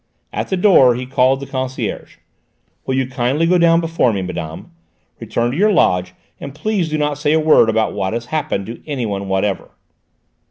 [0.33, 2.15] At the door he called the concierge.
[2.87, 4.71] "Will you kindly go down before me, madame?
[5.19, 8.65] Return to your lodge, and please do not say a word about what has happened
[8.65, 9.69] to anyone whatever."